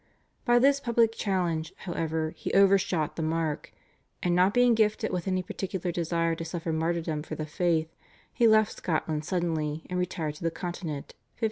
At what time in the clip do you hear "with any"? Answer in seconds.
5.11-5.43